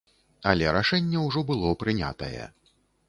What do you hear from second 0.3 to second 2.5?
Але рашэнне ўжо было прынятае.